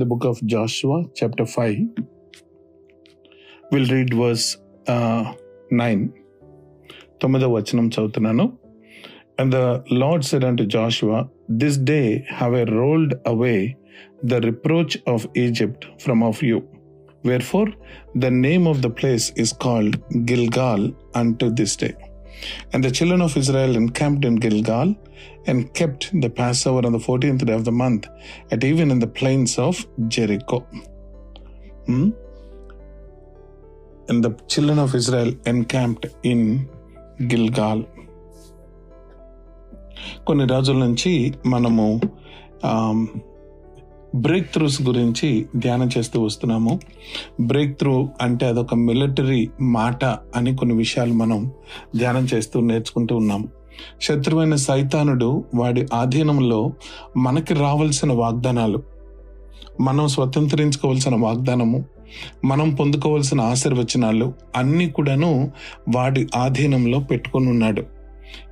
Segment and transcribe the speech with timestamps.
[0.00, 1.78] the book of Joshua, chapter 5.
[3.70, 4.46] We'll read verse
[4.86, 5.24] uh,
[5.70, 6.08] 9.
[7.20, 8.44] తొమ్మిదవ వచనం చదువుతున్నాను
[9.40, 9.60] and the
[10.02, 11.20] lord said unto Joshua
[11.62, 12.00] this day
[12.38, 13.54] have a rolled away
[14.32, 16.58] the reproach of Egypt from off you
[17.52, 17.70] wherefore
[18.24, 19.96] the name of the place is called
[20.32, 20.86] Gilgal
[21.42, 21.90] unto this day
[22.72, 24.94] And the children of Israel encamped in Gilgal
[25.47, 28.07] and kept the Passover on the 14th day of the month
[28.51, 30.59] at even in the plains of Jericho.
[31.85, 32.09] Hmm?
[34.09, 36.69] And the children of Israel encamped in
[37.27, 37.81] Gilgal.
[40.23, 42.01] కొన్ని రోజుల నుంచి మనము
[44.15, 46.79] break throughs గురించి ధ్యానం చేస్తూ వస్తున్నాము
[47.41, 51.51] break through అంటే అదొక మిలిటరీ మాట అని కొన్ని విషయాలు మనం
[51.95, 53.47] ధ్యానం చేస్తూ నేర్చుకుంటూ ఉన్నాము
[54.01, 56.73] శత్రువైన సైతానుడు వాడి ఆధీనంలో
[57.17, 58.83] మనకి రావాల్సిన వాగ్దానాలు
[59.81, 61.85] మనం స్వతంత్రించుకోవాల్సిన వాగ్దానము
[62.45, 65.51] మనం పొందుకోవాల్సిన ఆశీర్వచనాలు అన్నీ కూడాను
[65.95, 67.83] వాడి ఆధీనంలో పెట్టుకుని ఉన్నాడు.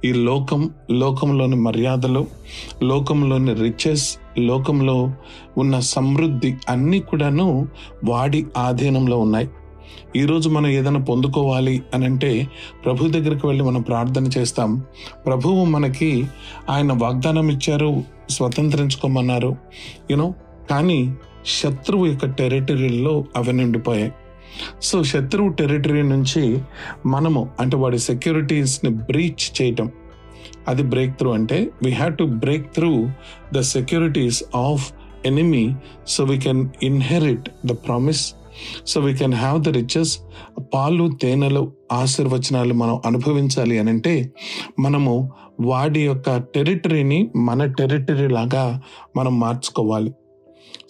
[0.05, 2.27] ఈ లోకం లోకంలోని మర్యాదలు
[2.83, 5.13] లోకంలోని రిచెస్ లోకంలో
[5.57, 7.67] ఉన్న సమృద్ధి అన్నీ కూడాను
[8.03, 9.49] వాడి ఆధీనంలో ఉన్నాయి.
[10.15, 12.47] ఈరోజు మనం ఏదైనా పొందుకోవాలి అని అంటే
[12.85, 14.83] ప్రభు దగ్గరికి వెళ్ళి మనం ప్రార్థన చేస్తాం.
[15.25, 16.27] ప్రభువు మనకి
[16.69, 19.55] ఆయన వాగ్దానం ఇచ్చారు స్వతంత్రించుకోమన్నారు.
[20.11, 20.33] యూనో
[20.69, 21.13] కానీ
[21.45, 24.11] శత్రువు యొక్క టెరిటరీలో అవి నిండిపోయాయి.
[24.81, 26.59] సో శత్రువు టెరిటరీ నుంచి
[27.05, 29.91] మనము అంటే వాడి సెక్యూరిటీస్ని బ్రీచ్ చేయటం.
[30.67, 33.09] అది బ్రేక్ త్రూ అంటే we have to break through
[33.53, 34.93] the securities of
[35.25, 35.73] enemy
[36.07, 38.33] so we can inherit the promise
[38.87, 40.19] so we can have the riches
[40.73, 44.33] పాలు తేనెలు ఆశీర్వచనాలు మనం అనుభవించాలి అని అంటే
[44.79, 45.29] మనము
[45.61, 48.81] వాడి యొక్క టెరిటరీని మన టెరిటరీ లాగా
[49.15, 50.13] మనం మార్చుకోవాలి.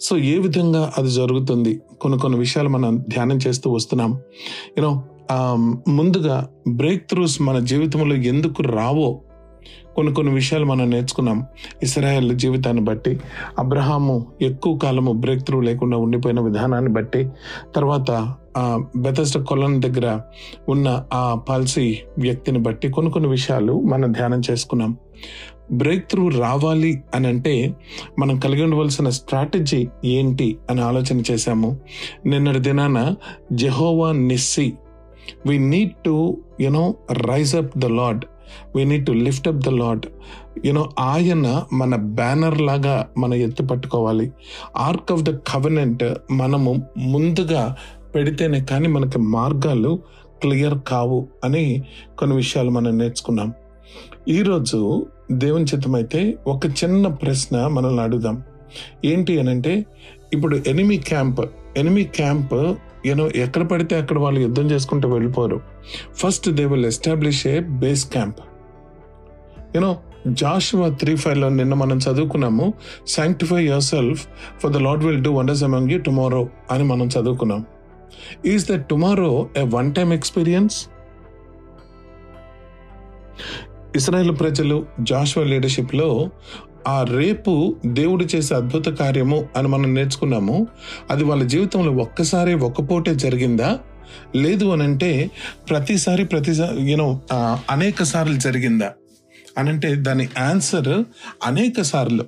[0.00, 1.80] సో ఏ విధంగా అది జరుగుతుంది?
[2.00, 4.20] కొన్ని కొన్ని విషయాలు మనం ధ్యానం చేస్తూ వస్తున్నాం.
[4.78, 5.02] యూనో
[5.34, 9.20] um, ముందుగా బ్రేక్ త్రూస్ మన జీవితంలో ఎందుకు రావో
[9.96, 11.46] కొన్ని కొన్ని విషయాలు మనం నేర్చుకున్నాం.
[11.82, 13.20] ఇస్రాయల్ జీవితాన్ని బట్టి
[13.58, 17.28] అబ్రహాము ఎక్కువ కాలము బ్రేక్ త్రూ లేకుండా ఉండిపోయిన విధానాన్ని బట్టి
[17.76, 18.34] తర్వాత
[18.96, 20.20] బెతస్ట కొలం దగ్గర
[20.68, 24.96] ఉన్న ఆ పాలసీ వ్యక్తిని బట్టి కొన్ని కొన్ని విషయాలు మనం ధ్యానం చేసుకున్నాం.
[25.72, 27.74] బ్రేక్ త్రూ రావాలి అని అంటే
[28.18, 31.78] మనం కలిగి ఉండవలసిన స్ట్రాటజీ ఏంటి అని ఆలోచన చేశాము.
[32.26, 33.14] నిన్నటి దినాన
[33.52, 34.72] Jehovah Nissi
[35.46, 38.24] we need to you know raise up the Lord
[38.76, 40.06] we need to lift up the Lord
[40.66, 44.30] you know ఆయన మన బ్యానర్ లాగా మన ఎత్తు పట్టుకోవాలి.
[44.76, 47.76] ఆర్క్ ఆఫ్ ద కవెనెంట్ మనము ముందుగా
[48.14, 50.02] పెడితేనే కానీ మనకి మార్గాలు
[50.42, 51.82] క్లియర్ కావు అని
[52.18, 53.52] కొన్ని విషయాలు మనం నేర్చుకున్నాం.
[54.28, 58.42] ఈరోజు దేవుని చిత్తమైతే ఒక చిన్న ప్రశ్న మనల్ని అడుగుదాం.
[59.04, 59.86] ఏంటి అని అంటే
[60.32, 61.40] ఇప్పుడు enemy camp
[61.76, 62.74] enemy camp
[63.06, 65.60] you know ఎక్కడ పడితే అక్కడ వాళ్ళు యుద్ధం చేసుకుంటూ వెళ్ళిపోరు.
[66.14, 68.36] First they will establish a base camp
[69.74, 69.96] you know
[70.26, 72.74] Joshua three ఫైవ్లో నిన్న మనం చదువుకున్నాము
[73.08, 74.26] sanctify yourself
[74.62, 77.64] for the Lord will do wonders among you tomorrow అని మనం చదువుకున్నాం.
[78.46, 80.86] Is the tomorrow a one time experience
[83.96, 86.30] Israel ప్రజలు జాషువా లీడర్షిప్లో
[86.88, 90.66] ఆ రేపు దేవుడు చేసే అద్భుత కార్యము అని మనం నేర్చుకున్నాము.
[91.10, 93.78] అది వాళ్ళ జీవితంలో ఒక్కసారి ఒక్కపోటే జరిగిందా?
[94.36, 95.30] లేదు అని అంటే
[95.70, 97.20] ప్రతిసారి ప్రతిసారి యూనో
[97.70, 98.92] అనేక సార్లు జరిగిందా?
[99.58, 101.04] అనంటే దాని ఆన్సర్
[101.44, 102.24] అనేక సార్లు.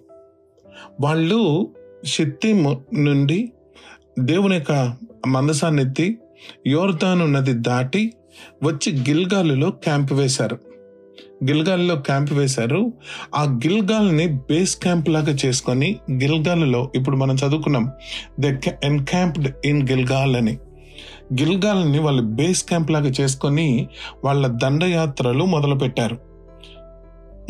[1.01, 1.71] వాళ్ళు
[2.05, 2.53] శక్తి
[2.95, 3.53] నుండి
[4.19, 4.93] దేవుని యొక్క
[5.27, 6.19] మందసాన్ని ఎత్తి
[6.67, 8.13] యోర్దాను నది దాటి
[8.63, 10.59] వచ్చి గిల్గాలులో క్యాంప్ వేశారు.
[11.45, 12.93] గిల్గాల్లో క్యాంప్ వేశారు.
[13.37, 17.91] ఆ గిల్గాల్ని బేస్ క్యాంప్ లాగా చేసుకొని గిల్గాల్లో ఇప్పుడు మనం చదువుకున్నాం.
[18.41, 20.59] ద ఎన్క్యాంప్డ్ ఇన్ గిల్గాల్ అని.
[21.39, 23.89] గిల్గాల్ని వాళ్ళ బేస్ క్యాంప్ లాగా చేసుకొని
[24.25, 26.17] వాళ్ళ దండయాత్రలు మొదలుపెట్టారు.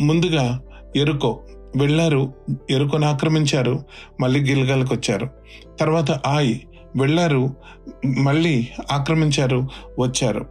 [0.01, 0.59] ముందుగా
[0.95, 1.39] ఎరుకో
[1.75, 2.33] వెళ్ళారు
[2.69, 3.83] ఎరుకొని ఆక్రమించారు
[4.19, 5.29] మళ్ళీ గిల్గాల్కి వచ్చారు
[5.79, 6.55] తర్వాత ఆయ్
[6.95, 7.49] వెళ్ళారు
[8.21, 9.69] మళ్ళీ ఆక్రమించారు
[9.99, 10.45] వచ్చారు.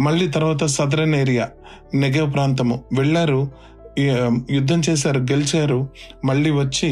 [0.00, 1.48] మళ్ళీ తర్వాత సదరన్ ఏరియా
[1.94, 3.50] నెగవ్ ప్రాంతము వెళ్ళారు
[4.50, 5.88] యుద్ధం చేశారు గెలిచారు
[6.24, 6.90] మళ్ళీ వచ్చి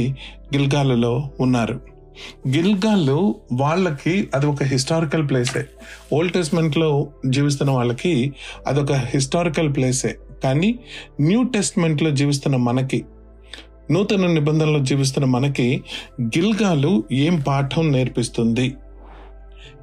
[0.55, 1.81] గిల్గాలలో ఉన్నారు.
[2.49, 5.67] గిల్గాల్లో వాళ్ళకి అది ఒక హిస్టారికల్ ప్లేసే.
[6.13, 8.33] ఓల్డ్ టెస్ట్మెంట్లో జీవిస్తున్న వాళ్ళకి
[8.67, 10.17] అదొక హిస్టారికల్ ప్లేసే.
[10.45, 10.79] కానీ
[11.21, 13.05] న్యూ టెస్ట్మెంట్లో జీవిస్తున్న మనకి
[13.91, 15.83] నూతన నిబంధనలో జీవిస్తున్న మనకి
[16.23, 18.75] గిల్గాలు ఏం పాఠం నేర్పిస్తుంది?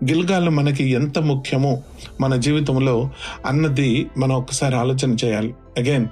[0.04, 1.82] గిల్గాలు మనకి ఎంత ముఖ్యమో
[2.22, 3.10] మన జీవితంలో
[3.46, 5.54] అన్నది మనం ఒకసారి ఆలోచన చేయాలి.
[5.78, 6.08] అగైన్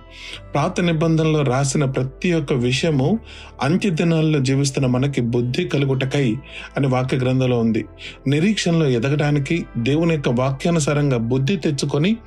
[0.55, 3.19] పాత నిబంధనలో రాసిన ప్రతి ఒక్క విషయము
[3.61, 6.35] అంత్య దినాల్లో జీవిస్తున్న మనకి బుద్ధి కలుగుటకై
[6.77, 7.85] అని వాక్య గ్రంథంలో ఉంది.
[8.27, 12.17] నిరీక్షణలో ఎదగడానికి దేవుని యొక్క వాక్యానుసారంగా బుద్ధి తెచ్చుకొని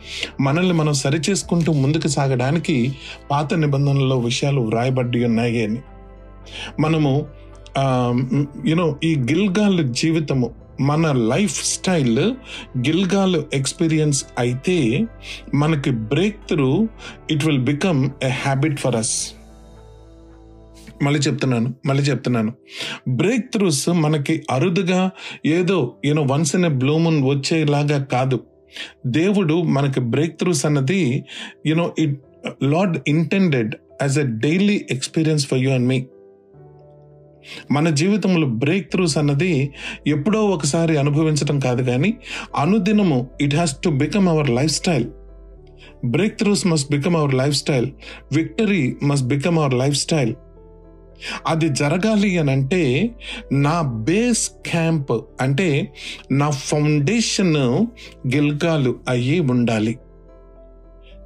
[0.40, 2.94] మనల్ని మనం సరిచేసుకుంటూ ముందుకు సాగడానికి
[3.30, 5.78] పాత నిబంధనలో విషయాలు వ్రాయబడి ఉన్నాయి అని.
[6.80, 7.26] మనము
[8.66, 12.18] యూనో ఈ గిల్గాల్ జీవితము మన లైఫ్ స్టైల్
[12.78, 15.06] గిల్గాల్ ఎక్స్పీరియన్స్ అయితే
[15.54, 16.88] మనకి break through
[17.30, 19.32] it will become a habit for us
[21.02, 22.52] మళ్ళీ చెప్తున్నాను మళ్ళీ చెప్తున్నాను.
[23.08, 25.10] బ్రేక్ త్రూస్ మనకి అరుదుగా
[25.46, 28.40] ఏదో you know once in a blue moon వచ్చేలాగా కాదు.
[29.06, 31.24] దేవుడు మనకి బ్రేక్ త్రూస్ అన్నది
[31.66, 32.20] you know it
[32.62, 36.06] Lord intended as a daily experience for you and me
[37.72, 39.74] మన జీవితంలో బ్రేక్ త్రూస్ అన్నది
[40.06, 42.14] ఎప్పుడో ఒకసారి అనుభవించడం కాదు కానీ
[42.56, 45.06] అనుదినము it has to become our life style
[46.04, 47.90] break throughs must become our life style
[48.32, 50.34] victory must become our life style
[51.46, 53.10] అది జరగాలి అని అంటే
[53.52, 55.92] నా బేస్ క్యాంప్ అంటే
[56.32, 57.56] నా ఫౌండేషన్
[58.34, 59.98] గిల్గాలు అయ్యి ఉండాలి.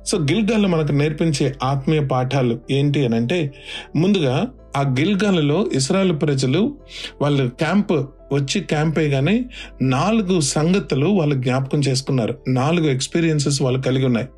[0.07, 3.55] సో గిల్గాల్ మనకు నేర్పించే ఆత్మీయ పాఠాలు ఏంటి అని అంటే
[3.97, 6.77] ముందుగా ఆ గిల్గాల్లో ఇస్రాయల్ ప్రజలు
[7.23, 7.93] వాళ్ళు క్యాంప్
[8.33, 9.45] వచ్చి క్యాంప్ అయ్యగానే
[9.83, 12.39] నాలుగు సంగతులు వాళ్ళు జ్ఞాపకం చేసుకున్నారు.
[12.49, 14.29] నాలుగు ఎక్స్పీరియన్సెస్ వాళ్ళు కలిగి ఉన్నాయి.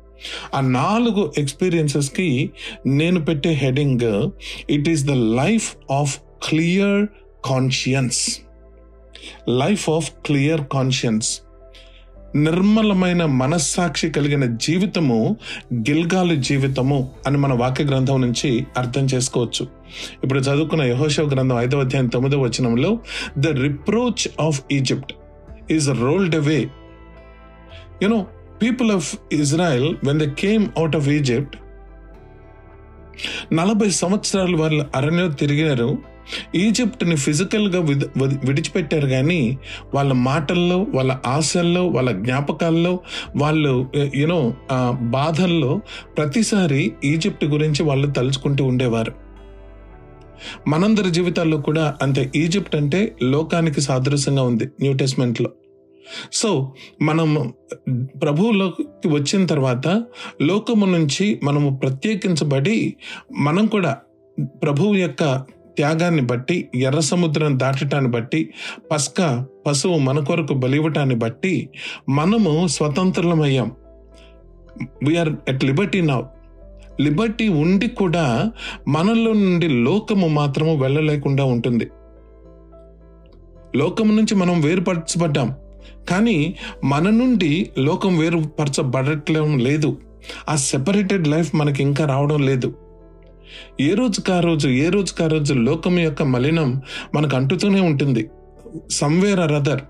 [0.55, 2.51] ఆ నాలుగు ఎక్స్పీరియన్సెస్కి
[2.85, 4.29] నేను పెట్టే heading
[4.69, 6.19] it is the life of
[6.49, 7.07] clear
[7.45, 8.39] conscience
[9.49, 11.39] life of clear conscience
[12.35, 15.37] నిర్మలమైన మనస్సాక్షి కలిగిన జీవితము
[15.73, 19.67] గిల్గాలు జీవితము అని మన వాక్య గ్రంథం నుంచి అర్థం చేసుకోవచ్చు.
[20.23, 22.99] ఇప్పుడు చదువుకున్న యహోషవ గ్రంథం ఐదవ అధ్యాయం తొమ్మిదవ వచనంలో
[23.37, 25.13] the reproach of Egypt
[25.71, 26.69] is rolled away
[28.01, 28.25] you know
[28.61, 31.55] people of Israel when the came out of Egypt
[33.53, 36.12] నలభై సంవత్సరాలు వాళ్ళు అరణ్యం తిరిగారు
[36.55, 37.79] ఈజిప్ట్ని ఫిజికల్గా
[38.45, 39.57] విడిచిపెట్టారు కానీ
[39.93, 42.99] వాళ్ళ మాటల్లో వాళ్ళ ఆశల్లో వాళ్ళ జ్ఞాపకాల్లో
[43.35, 44.53] వాళ్ళు యూనో
[44.91, 45.81] బాధల్లో
[46.17, 49.13] ప్రతిసారి ఈజిప్ట్ గురించి వాళ్ళు తలుచుకుంటూ ఉండేవారు.
[50.67, 55.49] మనందరి జీవితాల్లో కూడా అంతే ఈజిప్ట్ అంటే లోకానికి సాదృశ్యంగా ఉంది న్యూ టెస్ట్మెంట్లో.
[56.33, 57.53] సో మనం
[58.21, 60.03] ప్రభువులోకి వచ్చిన తర్వాత
[60.41, 62.95] లోకము నుంచి మనము ప్రత్యేకించబడి
[63.39, 63.97] మనం కూడా
[64.63, 65.23] ప్రభువు యొక్క
[65.75, 68.53] త్యాగాన్ని బట్టి ఎర్ర సముద్రం దాటటాన్ని బట్టి
[68.91, 71.69] పస్క పశువు మన కొరకు బలివటాన్ని బట్టి
[72.09, 73.71] మనము స్వతంత్రమయ్యాం
[75.07, 76.25] we are at liberty now
[77.01, 78.51] liberty ఉండి కూడా
[78.87, 81.89] మనలో నుండి లోకము మాత్రము వెళ్ళలేకుండా ఉంటుంది.
[83.75, 85.55] లోకము నుంచి మనం వేరుపరచబడ్డాం.
[86.09, 89.97] కానీ మన నుండి లోకం వేరుపరచబడట్లేం లేదు.
[90.49, 92.73] ఆ సెపరేటెడ్ లైఫ్ మనకి ఇంకా రావడం లేదు.
[93.81, 96.81] ఏ రోజుకి ఆ రోజు ఏ రోజుకి ఆ రోజు లోకం యొక్క మలినం
[97.15, 98.29] మనకు అంటుతూనే ఉంటుంది.
[98.91, 99.81] Somewhere or other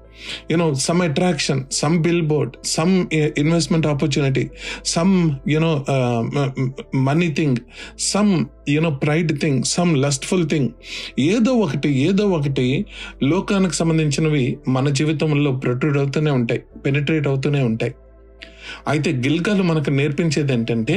[0.52, 4.50] you know some attraction some billboard some investment opportunity
[4.86, 5.14] some
[5.50, 5.72] you know
[6.96, 7.58] money thing
[8.00, 10.70] some you know pride thing some lustful thing
[11.20, 12.86] ఏదో ఒకటి ఏదో ఒకటి
[13.24, 17.94] లోకానికి సంబంధించినవి మన జీవితంలో ప్రొట్రూడ్ అవుతూనే ఉంటాయి పెనిట్రేట్ అవుతూనే ఉంటాయి.
[18.88, 20.96] అయితే గిల్గాలు మనకు నేర్పించేది ఏంటంటే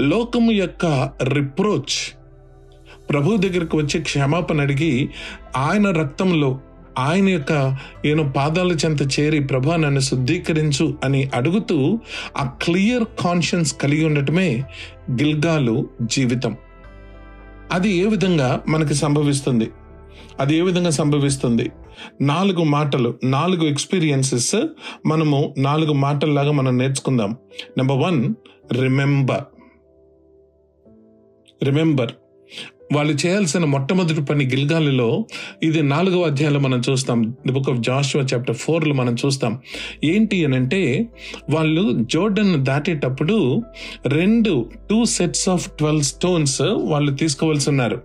[0.00, 2.16] లోకము యొక్క రిప్రోచ్
[3.10, 5.08] ప్రభు దగ్గరకు వచ్చి క్షమాపణ అడిగి
[5.56, 6.60] ఆయన రక్తంలో
[6.98, 11.98] ఆయన యొక్క ఏను పాదాల చెంత చేరి ప్రభా నన్ను శుద్ధీకరించు అని అడుగుతూ
[12.36, 14.64] ఆ క్లియర్ కాన్షియన్స్ కలిగి ఉండటమే
[15.10, 16.56] గిల్గాలు జీవితం.
[17.72, 19.70] అది ఏ విధంగా మనకి సంభవిస్తుంది?
[20.40, 21.70] అది ఏ విధంగా సంభవిస్తుంది?
[22.20, 24.54] నాలుగు మాటలు నాలుగు ఎక్స్పీరియన్సెస్
[25.06, 27.36] మనము నాలుగు మాటల్లాగా మనం నేర్చుకుందాం.
[27.76, 28.34] నెంబర్ వన్
[28.72, 29.53] రిమెంబర్
[31.64, 32.12] రిమెంబర్
[32.92, 35.26] వాళ్ళు చేయాల్సిన మొట్టమొదటి పని గిల్గాలిలో
[35.62, 37.36] ఇది నాలుగవ అధ్యాయంలో మనం చూస్తాం.
[37.46, 39.58] The book of Joshua chapter ఫోర్లో మనం చూస్తాం.
[40.04, 41.08] ఏంటి అని అంటే
[41.50, 43.62] వాళ్ళు జోర్డన్ దాటేటప్పుడు
[44.06, 48.02] రెండు two sets of twelve stones వాళ్ళు తీసుకోవాల్సి ఉన్నారు.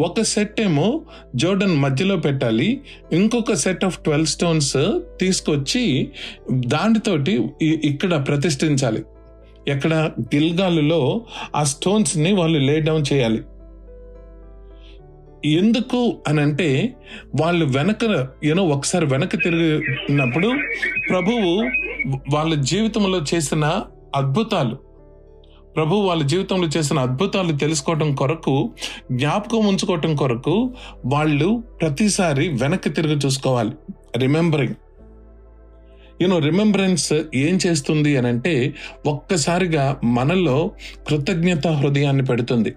[0.00, 1.02] ఒక సెట్ ఏమో
[1.36, 2.80] జోర్డన్ మధ్యలో పెట్టాలి
[3.12, 4.76] ఇంకొక సెట్ ఆఫ్ ట్వెల్వ్ స్టోన్స్
[5.20, 6.08] తీసుకొచ్చి
[6.52, 9.02] దానితోటి ఇక్కడ ప్రతిష్ఠించాలి.
[9.68, 11.24] ఎక్కడ గిల్గాలులో
[11.56, 13.42] ఆ స్టోన్స్ని వాళ్ళు లే డౌన్ చేయాలి.
[15.48, 16.96] ఎందుకు అని అంటే
[17.40, 20.48] వాళ్ళు వెనక ఏనో ఒకసారి వెనక తిరిగినప్పుడు
[21.08, 21.50] ప్రభువు
[22.34, 23.82] వాళ్ళ జీవితంలో చేసిన
[24.16, 24.76] అద్భుతాలు
[25.76, 28.70] ప్రభు వాళ్ళ జీవితంలో చేసిన అద్భుతాలు తెలుసుకోవటం కొరకు
[29.12, 30.74] జ్ఞాపకం ఉంచుకోవటం కొరకు
[31.06, 33.72] వాళ్ళు ప్రతిసారి వెనక్కి తిరిగి చూసుకోవాలి.
[34.16, 34.74] రిమెంబరింగ్
[36.22, 38.74] యూనో రిమెంబరెన్స్ ఏం చేస్తుంది అని అంటే
[39.06, 40.70] ఒక్కసారిగా మనలో
[41.08, 42.74] కృతజ్ఞత హృదయాన్ని పెడుతుంది.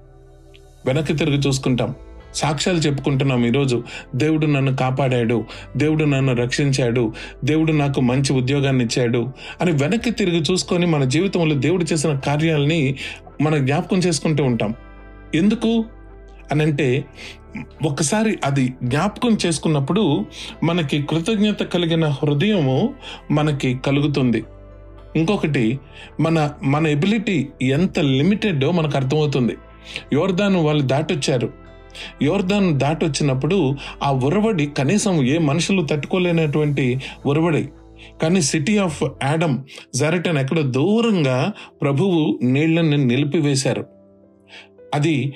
[0.85, 1.95] వెనక్కి తిరిగి చూసుకుంటాం.
[2.35, 3.83] సాక్ష్యాలు చెప్పుకుంటున్నాం ఈరోజు.
[4.15, 5.45] దేవుడు నన్ను కాపాడాడు.
[5.77, 7.13] దేవుడు నన్ను రక్షించాడు.
[7.45, 9.27] దేవుడు నాకు మంచి ఉద్యోగాన్ని ఇచ్చాడు
[9.61, 12.95] అని వెనక్కి తిరిగి చూసుకొని మన జీవితంలో దేవుడు చేసిన కార్యాలని
[13.41, 14.73] మనం జ్ఞాపకం చేసుకుంటూ ఉంటాం.
[15.35, 15.85] ఎందుకు?
[16.51, 17.05] అని అంటే
[17.85, 20.25] ఒకసారి అది జ్ఞాపకం చేసుకున్నప్పుడు
[20.63, 22.93] మనకి కృతజ్ఞత కలిగిన హృదయము
[23.31, 24.43] మనకి కలుగుతుంది.
[25.15, 25.79] ఇంకొకటి
[26.19, 29.57] మన మన ఎబిలిటీ ఎంత లిమిటెడ్ మనకు అర్థమవుతుంది.
[30.13, 31.53] యోర్దాను వాళ్ళు దాటొచ్చారు.
[32.21, 37.69] యోర్దాను దాటొచ్చినప్పుడు ఆ ఉరవడి కనీసం ఏ మనుషులు తట్టుకోలేనటువంటి ఉరవడి.
[38.21, 39.63] కానీ సిటీ ఆఫ్ యాడమ్
[39.95, 43.96] జరటన్ ఎక్కడ దూరంగా ప్రభువు నీళ్ళను నిలిపివేశారు.
[44.93, 45.33] అది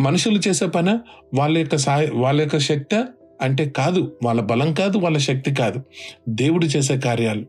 [0.00, 0.98] మనుషులు చేసే పన
[1.34, 2.96] వాళ్ళ యొక్క సాయ వాళ్ళ యొక్క శక్తి
[3.40, 5.80] అంటే కాదు వాళ్ళ బలం కాదు వాళ్ళ శక్తి కాదు.
[6.28, 7.44] దేవుడు చేసే కార్యాలు.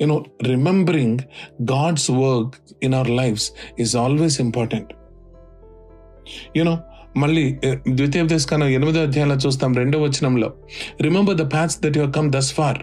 [0.00, 1.18] You know remembering
[1.62, 4.94] God's work in our lives is always important
[6.56, 6.78] you know
[7.16, 10.52] మళ్ళీ ద్వితీయ ద్వితీయోపదేశకాలం ఎనిమిదో అధ్యాయంలో చూస్తాం రెండో వచనంలో.
[11.00, 12.78] Remember the path that your come thus far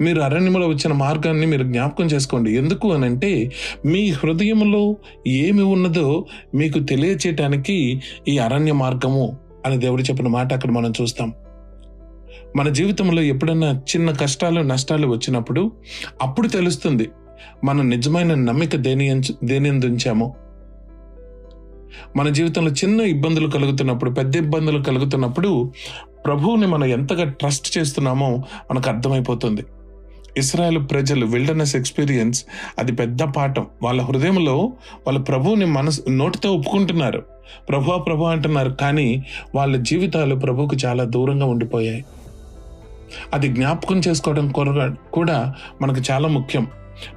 [0.00, 2.56] మీరు అరణ్యంలో వచ్చిన మార్గాన్ని మీరు జ్ఞాపకం చేసుకోండి.
[2.56, 3.52] ఎందుకు అని అంటే
[3.86, 10.92] మీ హృదయంలో ఏమి ఉన్నదో మీకు తెలియచేయటానికి ఈ అరణ్య మార్గము అని దేవుడు చెప్పిన మాట అక్కడ మనం
[11.02, 11.32] చూస్తాం.
[12.56, 15.72] మన జీవితంలో ఎప్పుడన్నా చిన్న కష్టాలు నష్టాలు వచ్చినప్పుడు
[16.22, 17.10] అప్పుడు తెలుస్తుంది
[17.64, 19.90] మన నిజమైన నమ్మిక దేని దేని
[22.16, 25.72] మన జీవితంలో చిన్న ఇబ్బందులు కలుగుతున్నప్పుడు పెద్ద ఇబ్బందులు కలుగుతున్నప్పుడు
[26.26, 29.62] ప్రభువుని మనం ఎంతగా ట్రస్ట్ చేస్తున్నామో మనకు అర్థమైపోతుంది.
[30.36, 32.44] ఇస్రాయల్ ప్రజలు విల్డర్నెస్ ఎక్స్పీరియన్స్
[32.78, 33.66] అది పెద్ద పాఠం.
[33.82, 34.56] వాళ్ళ హృదయంలో
[35.06, 37.22] వాళ్ళ ప్రభువుని మనసు నోటితో ఒప్పుకుంటున్నారు.
[37.68, 42.04] ప్రభా ప్రభు అంటున్నారు కానీ వాళ్ళ జీవితాలు ప్రభువుకు చాలా దూరంగా ఉండిపోయాయి.
[43.34, 44.48] అది జ్ఞాపకం చేసుకోవడం
[45.12, 46.66] కూడా మనకు చాలా ముఖ్యం.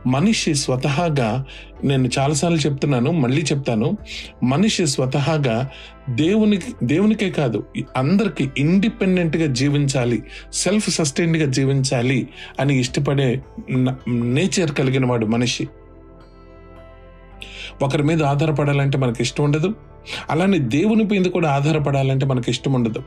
[0.08, 1.46] మనిషి స్వతహాగా
[1.84, 3.98] నేను చాలాసార్లు చెప్తున్నాను మళ్ళీ చెప్తాను.
[4.44, 5.70] మనిషి స్వతహాగా
[6.10, 7.64] దేవునికి దేవునికే కాదు
[7.98, 10.24] అందరికి ఇండిపెండెంట్గా జీవించాలి
[10.54, 12.28] సెల్ఫ్ సస్టైన్డ్గా జీవించాలి
[12.60, 13.42] అని ఇష్టపడే
[14.08, 15.68] నేచర్ కలిగిన వాడు మనిషి.
[17.82, 19.74] ఒకరి మీద ఆధారపడాలంటే మనకి ఇష్టం ఉండదు.
[20.30, 23.04] అలానే దేవుని మీద కూడా ఆధారపడాలంటే మనకి ఇష్టం ఉండదు.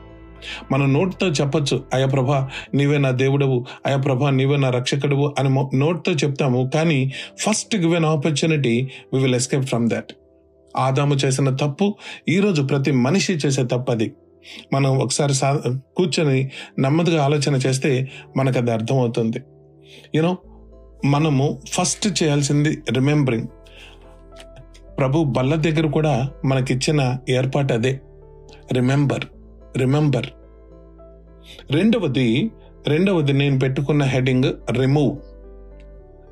[0.72, 6.12] మనం నోటితో చెప్పచ్చు అయా ప్రభా నీవే నా దేవుడవు అయా ప్రభా నీవే నా రక్షకుడువు అని నోట్తో
[6.12, 6.70] చెప్తాము.
[6.74, 10.12] కానీ first given opportunity we will escape from that
[10.76, 11.94] ఆదాము చేసిన తప్పు
[12.28, 14.12] ఈరోజు ప్రతి మనిషి చేసే తప్పు అది.
[14.72, 15.60] మనం ఒకసారి సా
[15.96, 19.38] కూర్చొని నెమ్మదిగా ఆలోచన చేస్తే మనకు అది అర్థమవుతుంది.
[20.14, 20.36] యూనో
[21.04, 23.46] మనము ఫస్ట్ చేయాల్సింది రిమెంబరింగ్
[24.98, 28.00] ప్రభు బల్ల దగ్గర కూడా మనకిచ్చిన ఏర్పాటు అదే.
[28.72, 29.24] రిమెంబర్
[29.76, 30.26] రిమెంబర్
[31.70, 32.50] రెండవది
[32.86, 35.16] రెండవది నేను పెట్టుకున్న హెడింగ్ రిమూవ్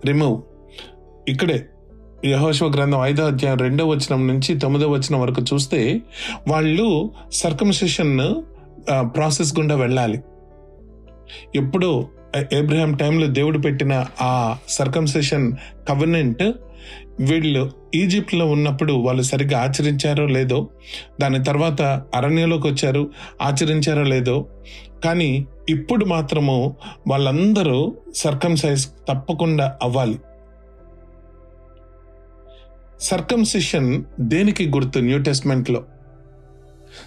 [0.06, 0.42] రిమూవ్
[1.28, 1.66] ఇక్కడే
[2.24, 6.02] యహోశివ గ్రంథం ఐదో అధ్యాయం రెండవ వచనం నుంచి తొమ్మిదో వచనం వరకు చూస్తే
[6.48, 8.42] వాళ్ళు సర్కంసెషన్
[9.00, 10.22] ప్రాసెస్ గుండా వెళ్ళాలి.
[11.54, 12.08] ఎప్పుడో
[12.52, 15.52] ఏబ్రహాం టైంలో దేవుడు పెట్టిన ఆ సర్కంసెషన్
[15.88, 16.42] కవర్నెంట్
[17.20, 20.68] వీళ్ళు ఈజిప్ట్లో ఉన్నప్పుడు వాళ్ళు సరిగ్గా ఆచరించారో లేదో
[21.20, 21.82] దాని తర్వాత
[22.14, 23.10] అరణ్యంలోకి వచ్చారు
[23.42, 24.46] ఆచరించారో లేదో
[25.04, 26.76] కానీ ఇప్పుడు మాత్రము
[27.08, 30.18] వాళ్ళందరూ సర్కంసైజ్ తప్పకుండా అవ్వాలి.
[33.00, 35.82] సర్కంసిషన్ దేనికి గుర్తు new టెస్ట్మెంట్లో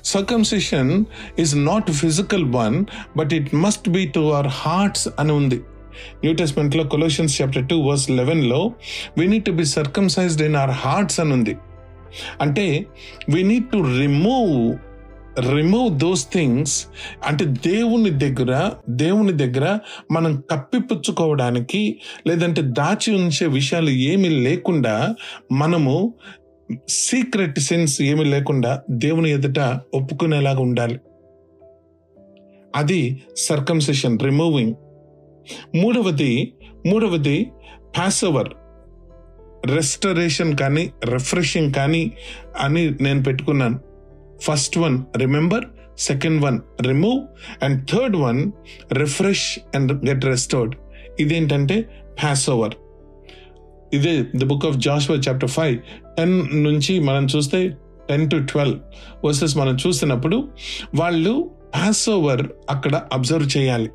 [0.03, 1.05] circumcision
[1.39, 2.85] is not physical one
[3.17, 5.59] but it must be to our hearts అని ఉంది.
[6.23, 8.71] న్యూ టెస్ట్మెంట్లో Colossians chapter two verse లెవెన్లో
[9.17, 11.57] we need to be circumcised in our hearts అని ఉంది.
[12.41, 12.85] అంటే
[13.29, 14.77] we need to remove
[15.55, 16.85] remove those things
[17.25, 19.79] అంటే దేవుని దగ్గర దేవుని దగ్గర
[20.11, 25.15] మనం కప్పిపుచ్చుకోవడానికి లేదంటే దాచి ఉంచే విషయాలు ఏమి లేకుండా
[25.51, 26.13] మనము
[26.89, 29.59] సీక్రెట్ సెన్స్ ఏమి లేకుండా దేవుని ఎదుట
[29.93, 30.99] ఒప్పుకునేలాగా ఉండాలి.
[32.75, 34.73] అది సర్కంసెషన్ రిమూవింగ్
[35.75, 36.53] మూడవది
[36.85, 37.51] మూడవది
[38.25, 38.49] ఓవర్
[39.65, 42.11] రెస్టరేషన్ కానీ రిఫ్రెషింగ్ కానీ
[42.59, 43.79] అని నేను పెట్టుకున్నాను.
[44.41, 45.65] First one remember
[45.97, 47.21] second one remove
[47.63, 48.51] and third one
[48.91, 50.75] refresh and get restored
[51.19, 51.81] ఇదేంటంటే
[52.23, 52.75] ప్యాస్ ఓవర్
[53.93, 55.77] ఇదే the book of Joshua chapter five
[56.17, 57.69] ten నుంచి మనం చూస్తే
[58.09, 58.79] టెన్ టు ట్వెల్వ్
[59.25, 60.49] వర్సెస్ మనం చూసినప్పుడు
[60.95, 63.89] వాళ్ళు ప్యాస్ ఓవర్ అక్కడ అబ్జర్వ్ చేయాలి.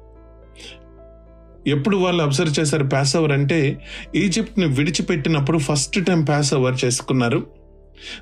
[1.66, 3.81] ఎప్పుడు వాళ్ళు అబ్జర్వ్ చేశారు ప్యాస్ ఓవర్ అంటే
[4.14, 7.47] ఈజిప్ట్ని విడిచిపెట్టినప్పుడు ఫస్ట్ టైం ప్యాస్ ఓవర్ చేసుకున్నారు.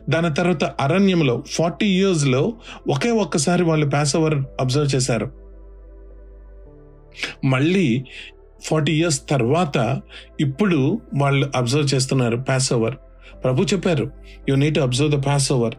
[0.08, 2.52] దాని తర్వాత అరణ్యంలో ఫార్టీ ఇయర్స్లో
[2.88, 5.30] ఒకే ఒక్కసారి వాళ్ళు ప్యాస్ ఓవర్ అబ్జర్వ్ చేశారు.
[7.44, 8.04] మళ్ళీ
[8.64, 10.00] ఫార్టీ ఇయర్స్ తర్వాత
[10.40, 12.94] ఇప్పుడు వాళ్ళు అబ్జర్వ్ చేస్తున్నారు పాస్ ఓవర్
[13.44, 14.10] ప్రభు చెప్పారు
[14.48, 15.74] you need observe the Passover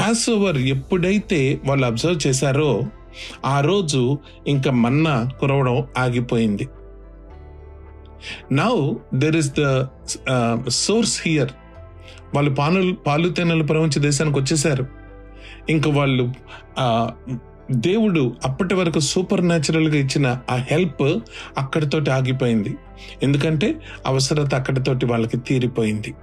[0.30, 2.84] Passover ఎప్పుడైతే వాళ్ళు అబ్జర్వ్ చేశారో
[3.44, 6.68] ఆ రోజు ఇంకా మన్నా కురవడం ఆగిపోయింది.
[8.52, 8.74] Now
[9.14, 9.62] there is the
[10.68, 11.52] source here
[12.34, 14.86] వాళ్ళు పాలు పాలు తేనెలు ప్రపంచ దేశానికి వచ్చేసారు
[15.68, 16.24] ఇంకా వాళ్ళు
[17.70, 21.02] దేవుడు అప్పటి వరకు సూపర్ న్యాచురల్గా ఇచ్చిన ఆ హెల్ప్
[21.58, 22.72] అక్కడితోటి ఆగిపోయింది.
[23.22, 23.68] ఎందుకంటే
[24.06, 26.14] అవసరత అక్కడితోటి వాళ్ళకి తీరిపోయింది.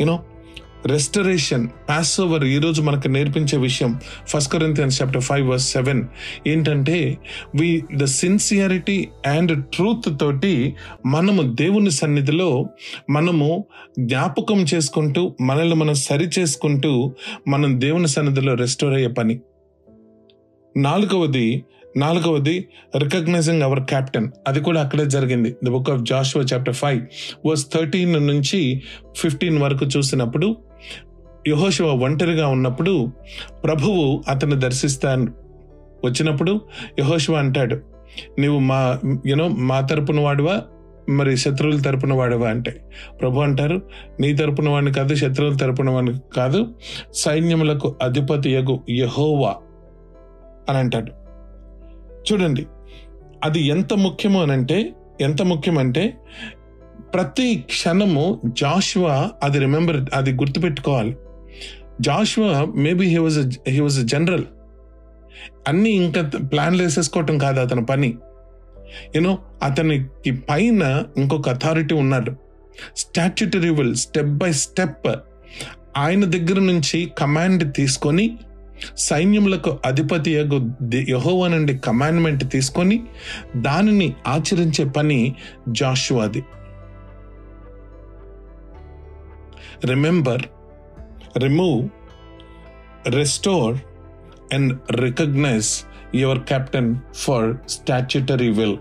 [0.00, 0.16] యూనో
[0.86, 6.04] రెస్టరేషన్ పాస్ ఓవర్ ఈరోజు మనకు నేర్పించే విషయం first Corinthians chapter five verse seven
[6.46, 7.18] ఏంటంటే
[7.54, 12.68] we the sincerity and truth తోటి మనము దేవుని సన్నిధిలో
[13.10, 13.64] మనము
[13.98, 17.14] జ్ఞాపకం చేసుకుంటూ మనల్ని మనం సరి చేసుకుంటూ
[17.48, 19.40] మనం దేవుని సన్నిధిలో రెస్టోర్ అయ్యే పని.
[20.76, 21.64] నాలుగవది
[21.98, 25.56] నాలుగవది రికగ్నైజింగ్ అవర్ క్యాప్టెన్ అది కూడా అక్కడే జరిగింది.
[25.64, 27.00] The book of Joshua chapter five
[27.46, 28.82] verse thirteen నుంచి
[29.16, 30.56] ఫిఫ్టీన్ వరకు చూసినప్పుడు
[31.48, 33.12] యహోశివ ఒంటరిగా ఉన్నప్పుడు
[33.64, 35.32] ప్రభువు అతను దర్శిస్తాను.
[36.04, 36.60] వచ్చినప్పుడు
[37.00, 37.78] యహోశివ అంటాడు
[38.38, 40.62] నీవు మా యూనో మా తరపున వాడువా?
[41.08, 42.48] మరి శత్రువుల తరపున వాడువా?
[42.48, 42.80] అంటే
[43.20, 43.82] ప్రభు అంటారు
[44.20, 46.66] నీ తరపున వాడిని కాదు శత్రువుల తరపున వాడిని కాదు
[47.12, 49.54] సైన్యములకు అధిపతి యగు యహోవా
[50.68, 51.27] అని అంటాడు.
[52.32, 52.66] చూడండి.
[53.44, 56.14] అది ఎంత ముఖ్యమో అని అంటే ఎంత ముఖ్యమంటే
[57.14, 61.16] ప్రతి క్షణము జాషువా అది రిమెంబర్ అది గుర్తుపెట్టుకోవాలి.
[62.00, 64.44] Joshua maybe he was he was general
[65.68, 68.14] అన్ని ఇంకా ప్లాన్లు వేసేసుకోవటం కాదు అతని పని.
[69.16, 72.32] యూనో అతనికి పైన ఇంకొక అథారిటీ ఉన్నాడు.
[72.96, 75.06] Statutory will step by step
[75.96, 78.38] ఆయన దగ్గర నుంచి కమాండ్ తీసుకొని
[78.96, 80.32] సైన్యములకు అధిపతి
[81.08, 83.06] యహోవ నుండి కమాండ్మెంట్ తీసుకొని
[83.56, 85.34] దానిని ఆచరించే పని
[85.68, 86.42] జాషువాది.
[89.84, 90.42] Remember
[91.38, 91.88] remove
[93.08, 93.78] restore
[94.54, 95.70] and recognise
[96.16, 98.76] your captain for statutory will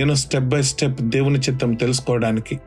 [0.00, 2.60] you know step by step దేవుని చిత్తం తెలుసుకోవడానికి.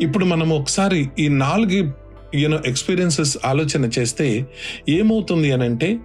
[0.00, 4.46] ఇప్పుడు మనం ఒకసారి ఈ నాలుగు యూనో ఎక్స్పీరియన్సెస్ ఆలోచన చేస్తే
[4.88, 5.98] ఏమవుతుంది అని అంటే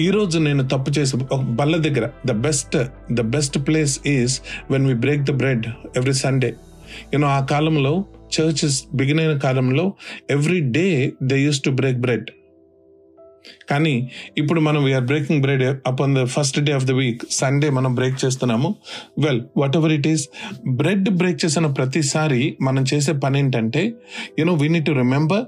[0.00, 2.76] ఈరోజు నేను తప్పు చేసి ఒక బల్ల దగ్గర the best
[3.12, 6.54] the best place is when we break the bread every Sunday
[7.12, 8.04] you know ఆ కాలంలో
[8.40, 9.92] చర్చెస్ బిగిన్ అయిన కాలంలో
[10.30, 12.28] every day they used to break bread
[13.70, 14.08] కానీ
[14.38, 17.94] ఇప్పుడు మనం we are breaking bread up on the first day of the week Sunday మనం
[17.94, 18.74] break చేస్తున్నాము.
[19.18, 19.42] Well
[19.76, 20.28] whatever it is
[20.68, 23.92] bread break చేసిన ప్రతిసారి మనం చేసే పని ఏంటంటే
[24.38, 25.44] you know we need to remember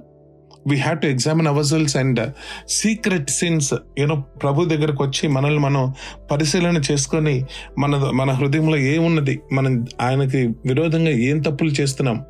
[0.69, 2.21] we have to examine ourselves and
[2.69, 5.95] secret sins you know ప్రభు దగ్గరకు వచ్చి మనల్ని మనం
[6.31, 7.45] పరిశీలన చేసుకొని
[7.79, 9.41] మన మన హృదయంలో ఏమున్నది?
[9.53, 12.25] మనం ఆయనకి విరోధంగా ఏం తప్పులు చేస్తున్నాం?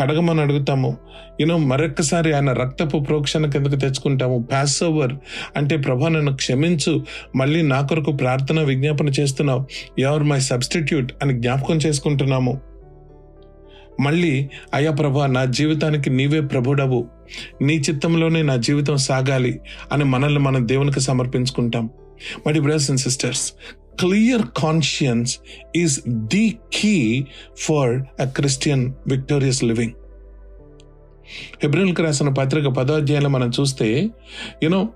[0.00, 0.96] కడగమని అడుగుతాము.
[1.40, 4.38] యూనో మరొక్కసారి ఆయన రక్తపు ప్రోక్షణ కిందకు తెచ్చుకుంటాము.
[4.50, 5.12] ప్యాస్ ఓవర్
[5.56, 7.04] అంటే ప్రభా నన్ను క్షమించు
[7.36, 9.66] మళ్ళీ నా కొరకు ప్రార్థన విజ్ఞాపన చేస్తున్నావు.
[9.98, 12.60] ఎవర్ మై సబ్స్టిట్యూట్ అని జ్ఞాపకం చేసుకుంటున్నాము.
[14.00, 17.08] మళ్ళీ అయ్యా ప్రభా నా జీవితానికి నీవే ప్రభుడవు.
[17.62, 19.60] నీ చిత్తంలోనే నా జీవితం సాగాలి
[19.92, 21.90] అని మనల్ని మనం దేవునికి సమర్పించుకుంటాం.
[22.46, 23.52] మరి brothers and sisters
[23.98, 25.38] clear conscience
[25.76, 27.26] is the key
[27.58, 29.92] for a Christian victorious living
[31.62, 34.10] హెబ్రిల్కి రాసిన పత్రిక పదో అధ్యాయంలో మనం చూస్తే
[34.62, 34.88] you know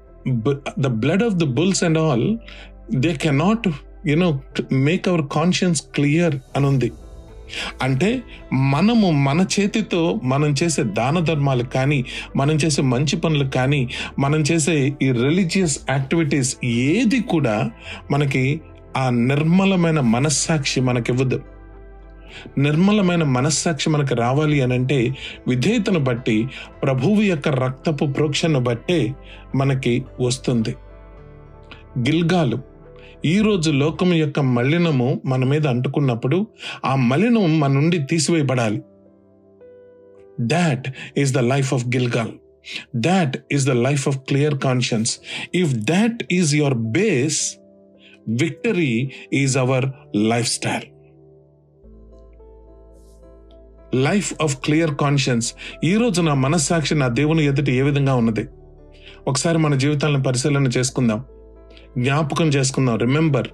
[0.79, 2.39] the blood of the bulls and all
[2.95, 3.69] they cannot
[4.07, 4.41] you know
[4.73, 6.93] make our conscience clear అని ఉంది.
[7.83, 12.05] అంటే మనము మన చేతితో మనం చేసే దాన ధర్మాలు కానీ
[12.37, 13.89] మనం చేసే మంచి పనులు కానీ
[14.19, 17.71] మనం చేసే ఈ రిలీజియస్ యాక్టివిటీస్ ఏది కూడా
[18.11, 18.61] మనకి
[18.97, 21.43] ఆ నిర్మలమైన మనస్సాక్షి మనకివ్వదు.
[22.59, 25.17] నిర్మలమైన మనస్సాక్షి మనకు రావాలి అని అంటే
[25.49, 26.49] విధేయతను బట్టి
[26.83, 29.15] ప్రభువు యొక్క రక్తపు ప్రోక్షను బట్టే
[29.55, 30.77] మనకి వస్తుంది.
[31.99, 32.59] గిల్గాలు
[33.25, 36.47] ఈ రోజు లోకం యొక్క మలినము మన మీద అంటుకున్నప్పుడు
[36.85, 38.83] ఆ మలినం మన నుండి తీసివేయబడాలి.
[40.41, 42.31] That is the life of Gilgal
[42.97, 45.19] that is the life of clear conscience
[45.55, 47.57] if that is your base
[48.29, 49.87] victory is our
[50.49, 50.83] lifestyle
[53.95, 55.55] life of clear conscience
[55.85, 58.47] ఈ రోజు నా మనస్సాక్షి నా దేవుని ఎదుట ఏ విధంగా ఉన్నది?
[59.29, 61.25] ఒకసారి మన జీవితాలను పరిశీలన చేసుకుందాం.
[61.99, 62.99] జ్ఞాపకం చేసుకుందాం.
[62.99, 63.49] రిమెంబర్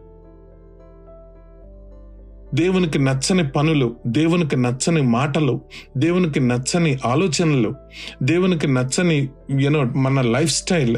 [2.54, 5.61] దేవునికి నచ్చని పనులు దేవునికి నచ్చని మాటలు
[5.96, 7.74] దేవునికి నచ్చని ఆలోచనలు
[8.22, 10.96] దేవునికి నచ్చని యూనో మన లైఫ్ స్టైల్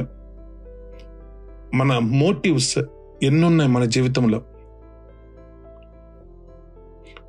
[1.75, 2.79] మన మోటివ్స్
[3.23, 4.43] ఎన్నున్నాయి మన జీవితంలో?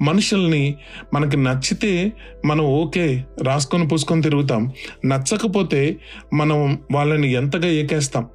[0.02, 0.78] మనుషుల్ని
[1.14, 2.14] మనకి నచ్చితే
[2.46, 4.74] మనం ఓకే రాసుకొని పూసుకొని తిరుగుతాం.
[5.06, 6.00] నచ్చకపోతే
[6.34, 8.30] మనం వాళ్ళని ఎంతగా ఏకేస్తాం?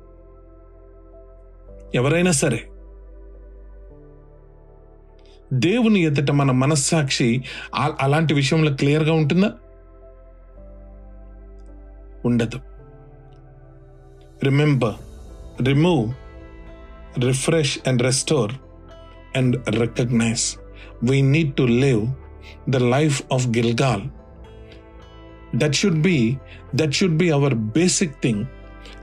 [1.94, 2.64] ఎవరైనా సరే.
[5.52, 7.44] దేవుని ఎదుట మన మనస్సాక్షి
[8.00, 9.52] అలాంటి విషయంలో క్లియర్గా ఉంటుందా?
[12.24, 12.60] ఉండదు.
[14.44, 14.94] Remember
[15.64, 16.12] remove
[17.22, 18.48] refresh and restore
[19.34, 20.58] and recognize.
[21.02, 22.08] We need to live
[22.66, 24.02] the life of Gilgal.
[25.52, 26.38] That should be
[26.72, 28.48] that should be our basic thing,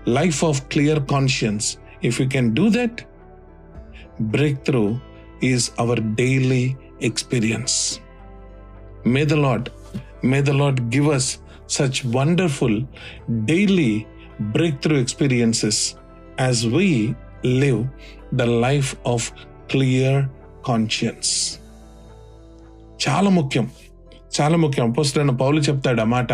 [0.06, 1.78] life of clear conscience.
[2.02, 3.06] If we can do that,
[4.20, 5.00] breakthrough
[5.42, 8.00] is our daily experience.
[9.06, 9.72] May the Lord,
[10.22, 12.86] may the Lord give us such wonderful
[13.46, 14.08] daily
[14.40, 15.96] breakthrough experiences
[16.38, 17.16] as we
[17.48, 17.86] live
[18.34, 19.32] the life of
[19.72, 20.26] clear
[20.68, 21.60] conscience
[23.10, 23.72] చాలా ముఖ్యం.
[24.42, 24.90] చాలా ముఖ్యం.
[24.90, 26.34] అపోస్తులైన పౌలు చెప్తాడు ఆ మాట.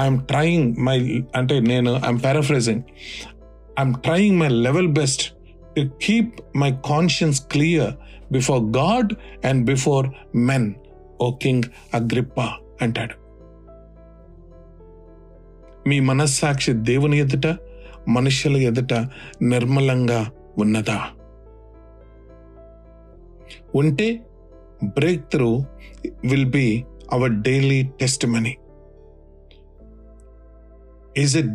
[0.00, 2.82] I'm trying my అంటే నేను I'm paraphrasing
[3.80, 5.32] I'm trying my level best
[5.76, 7.94] to keep my conscience clear
[8.32, 9.12] before God
[9.46, 10.74] and before men
[11.20, 11.62] O king
[11.94, 12.40] Agrippa
[12.82, 13.14] అంటాడు.
[15.88, 17.56] మీ మనస్సాక్షి దేవుని ఎదుట
[18.10, 18.94] మనుషుల ఎదుట
[19.42, 21.00] నిర్మలంగా ఉన్నదా?
[23.74, 24.20] ఉంటే
[25.30, 25.64] breakthrough
[26.24, 28.56] will be our daily test money
[31.18, 31.48] is it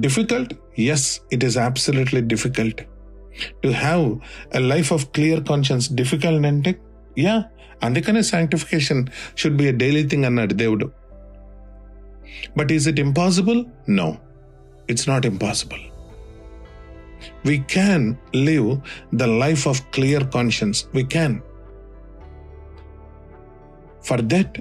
[0.00, 2.82] difficult yes it is absolutely difficult
[3.64, 4.18] to have
[4.56, 6.76] a life of clear conscience difficult అంటే
[7.18, 7.44] యా
[7.82, 9.06] అందుకనే sanctification
[9.38, 10.90] should be a daily thing అన్నాడు దేవుడు.
[12.56, 14.14] But is it impossible no
[14.90, 15.80] it's not impossible
[17.46, 18.68] we can live
[19.14, 21.36] the life of clear conscience we can
[24.08, 24.56] for that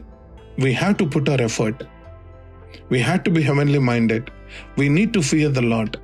[0.59, 1.83] we have to put our effort
[2.91, 4.27] we have to be heavenly minded
[4.79, 5.97] we need to fear the Lord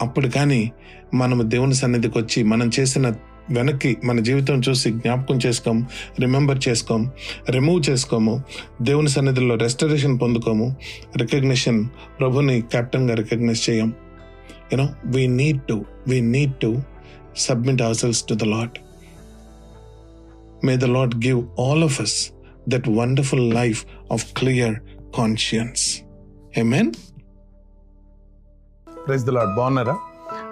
[0.00, 0.72] అప్పుడు కానీ
[1.14, 3.14] మనము దేవుని సన్నిధికి వచ్చి మనం చేసిన
[3.50, 5.86] వెనక్కి మన జీవితం చూసి జ్ఞాపకం చేసుకోము
[6.20, 7.06] రిమెంబర్ చేసుకోము
[7.50, 8.42] రిమూవ్ చేసుకోము
[8.80, 10.76] దేవుని సన్నిధిలో రెస్టరేషన్ పొందుకోము
[11.16, 11.88] రికగ్నిషన్
[12.20, 13.94] ప్రభుని కెప్టెన్గా రికగ్నైజ్ చేయం.
[14.70, 16.84] you know we need to we need to
[17.34, 18.80] submit ourselves to the lord.
[20.62, 22.32] May the lord give all of us
[22.66, 26.02] that wonderful life of clear conscience.
[26.56, 26.94] Amen.
[29.04, 29.50] Praise the lord.
[29.50, 29.96] Bonara